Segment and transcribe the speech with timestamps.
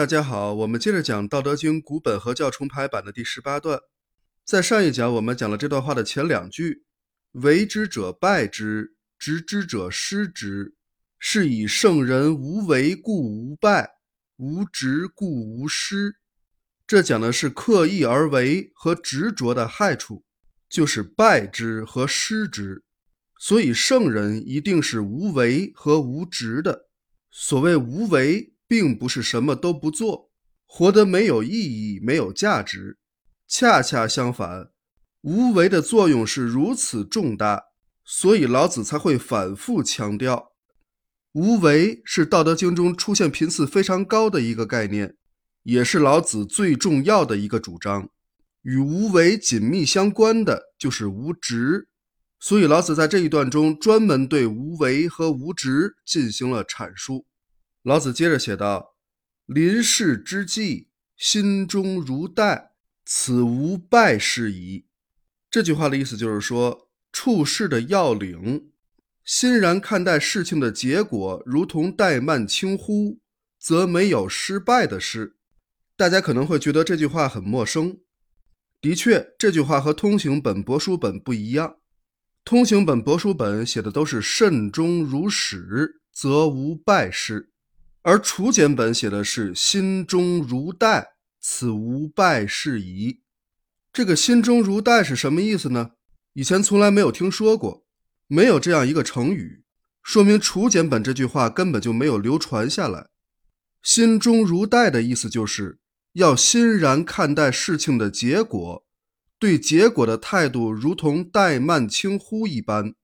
[0.00, 3.78] 大家好，我们接着讲《道德经》古本和教重排版的第十八段。
[4.46, 6.84] 在上一讲，我们讲了这段话的前两句
[7.44, 10.74] ：“为之者败之，执之者失之。
[11.18, 13.90] 是以圣人无为故无败，
[14.38, 16.16] 无执故无失。”
[16.88, 20.24] 这讲的是刻意而为和执着的害处，
[20.70, 22.82] 就是败之和失之。
[23.38, 26.88] 所以，圣人一定是无为和无执的。
[27.30, 28.54] 所谓无为。
[28.70, 30.30] 并不是什么都不做，
[30.64, 32.98] 活得没有意义、没有价值。
[33.48, 34.70] 恰恰相反，
[35.22, 37.64] 无为的作用是如此重大，
[38.04, 40.52] 所以老子才会反复强调，
[41.32, 45.16] 无为是《道德经》中出现频次非常高的一个概念，
[45.64, 48.08] 也是老子最重要的一个主张。
[48.62, 51.88] 与无为紧密相关的就是无执，
[52.38, 57.26] 所以老子在这一段中专门对无为和无执进行了阐述。
[57.82, 58.96] 老子接着写道
[59.46, 62.72] ：“临事之际，心中如待，
[63.06, 64.84] 此无败事矣。”
[65.50, 68.70] 这句话的意思就是说，处事的要领，
[69.24, 73.18] 欣然看待事情的结果，如同怠慢轻忽，
[73.58, 75.36] 则没有失败的事。
[75.96, 77.98] 大家可能会觉得这句话很陌生。
[78.80, 81.78] 的确，这句话和通行本、帛书本不一样。
[82.44, 87.49] 通行本、帛书本写的都是“慎终如始，则无败事”。
[88.02, 93.20] 而楚简本写的是“心中如待，此无败事矣”。
[93.92, 95.90] 这个“心中如待”是什么意思呢？
[96.32, 97.84] 以前从来没有听说过，
[98.26, 99.64] 没有这样一个成语，
[100.02, 103.08] 说明楚简本这句话根本就没有流传下来。
[103.82, 105.78] “心中如待”的意思就是
[106.14, 108.86] 要欣然看待事情的结果，
[109.38, 112.94] 对结果的态度如同怠慢轻忽一般。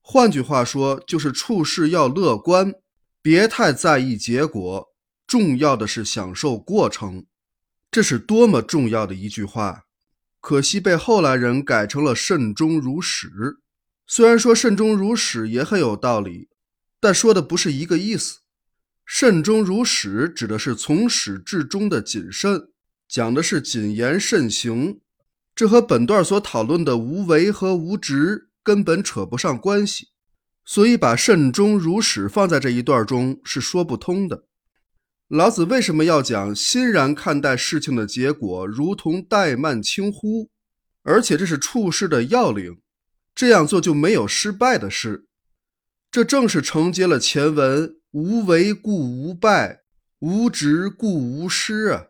[0.00, 2.74] 换句话说，就是处事要乐观。
[3.22, 4.88] 别太在意结果，
[5.26, 7.26] 重要的是享受过程。
[7.90, 9.84] 这是多么重要的一句话！
[10.40, 13.58] 可惜被后来人改成了“慎终如始”。
[14.06, 16.48] 虽然说“慎终如始”也很有道理，
[16.98, 18.38] 但说的不是一个意思。
[19.04, 22.70] “慎终如始”指的是从始至终的谨慎，
[23.06, 25.00] 讲的是谨言慎行。
[25.54, 30.09] 这和本段所讨论的无为和无执根本扯不上关系。
[30.72, 34.44] 所以，把慎终如始放在这一段中是说不通的。
[35.26, 40.48] 老子为什么要讲欣然看待事情的结果，如同怠慢轻忽？
[41.02, 42.78] 而且这是处事的要领，
[43.34, 45.26] 这样做就没有失败的事。
[46.08, 49.80] 这正是承接了前文“无为故无败，
[50.20, 52.04] 无执故无失”啊。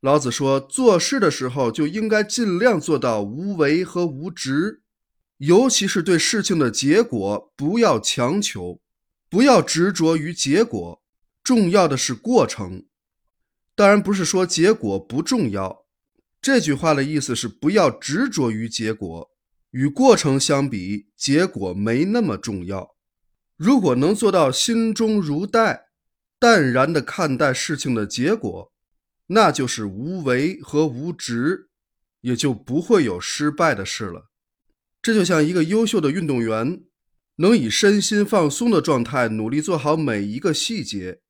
[0.00, 4.83] 老子说，做事的时候就应该尽量做到无为和无执。
[5.38, 8.80] 尤其是对事情的结果，不要强求，
[9.28, 11.02] 不要执着于结果，
[11.42, 12.86] 重要的是过程。
[13.74, 15.86] 当然不是说结果不重要，
[16.40, 19.30] 这句话的意思是不要执着于结果，
[19.72, 22.94] 与过程相比，结果没那么重要。
[23.56, 25.86] 如果能做到心中如待，
[26.38, 28.72] 淡然地看待事情的结果，
[29.28, 31.70] 那就是无为和无执，
[32.20, 34.30] 也就不会有失败的事了。
[35.04, 36.80] 这就像一个优秀的运动员，
[37.36, 41.20] 能以身心放松的状态努力做好每一个细节，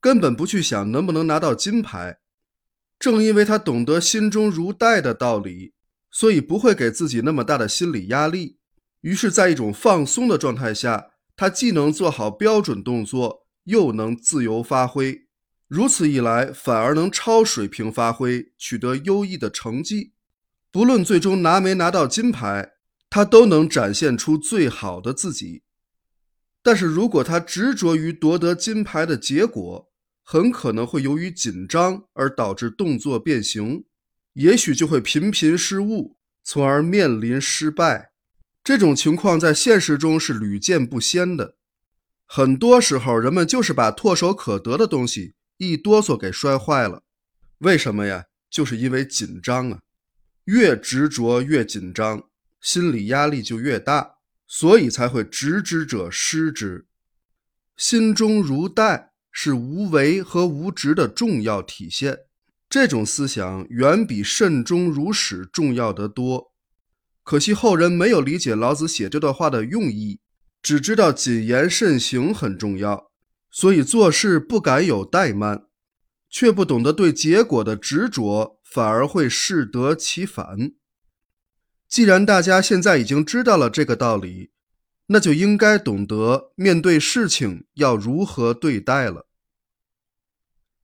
[0.00, 2.18] 根本不去想能不能拿到金牌。
[2.98, 5.72] 正因为他懂得心中如带的道理，
[6.10, 8.58] 所以不会给自己那么大的心理压力。
[9.02, 15.28] 于是，在一种放松的状态下，他既能做好标准动作，又能自由发挥。
[15.68, 20.14] 如此一来，反而能超水平发挥，取得优异的成绩。
[20.72, 22.71] 不论最终拿没拿到金牌。
[23.14, 25.64] 他都能展现出最好的自己，
[26.62, 29.92] 但是如果他执着于夺得金牌的结果，
[30.22, 33.84] 很可能会由于紧张而导致动作变形，
[34.32, 38.12] 也许就会频频失误，从而面临失败。
[38.64, 41.56] 这种情况在现实中是屡见不鲜的。
[42.24, 47.02] 很多时候，人们就是把唾手可得的东西一哆嗦给摔坏了。
[47.58, 48.24] 为什么呀？
[48.48, 49.80] 就是因为紧张啊，
[50.46, 52.30] 越执着越紧张。
[52.62, 54.14] 心理压力就越大，
[54.46, 56.86] 所以才会执之者失之。
[57.76, 62.20] 心中如带是无为和无执的重要体现。
[62.70, 66.52] 这种思想远比慎终如始重要得多。
[67.22, 70.20] 可惜后人没有理解老子写这段话的用意，
[70.62, 73.10] 只知道谨言慎行很重要，
[73.50, 75.64] 所以做事不敢有怠慢，
[76.30, 80.72] 却不懂得对结果的执着，反而会适得其反。
[81.92, 84.48] 既然大家现在已经知道了这个道理，
[85.08, 89.26] 那就应该懂得面对事情要如何对待了。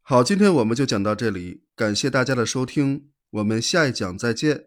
[0.03, 4.67] 好，今天我们就讲到这里，感谢大家的收听，我们下一讲再见。